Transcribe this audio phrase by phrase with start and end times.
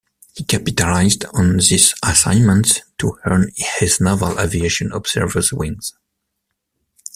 [0.35, 5.93] He capitalized on this assignment to earn his naval aviation observer's wings.